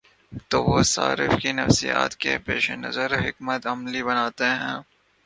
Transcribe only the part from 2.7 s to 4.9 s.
نظر حکمت عملی بناتے ہیں۔